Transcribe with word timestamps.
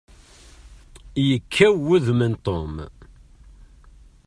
Yekkaw 1.27 1.75
wudem 1.85 2.21
n 2.31 2.33
Tom. 2.45 2.73